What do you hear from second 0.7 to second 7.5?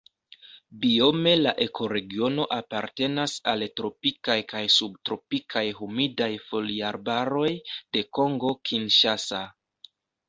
Biome la ekoregiono apartenas al tropikaj kaj subtropikaj humidaj foliarbaroj